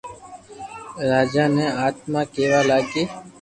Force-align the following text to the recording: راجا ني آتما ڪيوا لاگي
راجا 1.09 1.43
ني 1.55 1.65
آتما 1.87 2.21
ڪيوا 2.33 2.61
لاگي 2.69 3.03